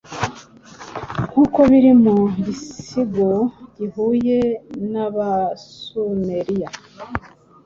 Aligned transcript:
nkuko 1.27 1.59
biri 1.69 1.91
mu 2.03 2.15
gisigo 2.45 3.31
gihuye 3.75 4.39
nAbasumeriya 4.91 6.69